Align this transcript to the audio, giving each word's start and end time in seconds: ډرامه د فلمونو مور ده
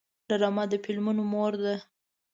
ډرامه 0.27 0.63
د 0.71 0.73
فلمونو 0.83 1.23
مور 1.31 1.53
ده 1.63 1.75